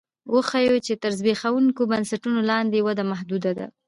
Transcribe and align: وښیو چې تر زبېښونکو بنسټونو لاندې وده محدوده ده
وښیو 0.33 0.77
چې 0.85 0.93
تر 1.01 1.11
زبېښونکو 1.19 1.81
بنسټونو 1.91 2.39
لاندې 2.51 2.83
وده 2.87 3.03
محدوده 3.11 3.51
ده 3.57 3.65